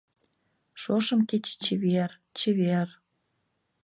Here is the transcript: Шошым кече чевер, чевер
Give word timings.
Шошым 0.81 1.21
кече 1.29 1.53
чевер, 1.63 2.11
чевер 2.37 2.89